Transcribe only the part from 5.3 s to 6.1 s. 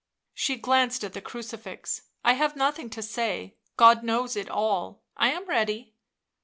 ready."